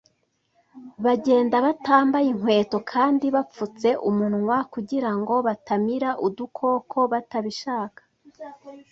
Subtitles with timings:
[1.05, 8.01] bagenda batambaye inkweto kandi bapfutse umunwa kugira ngo batamira udukoko batabishaka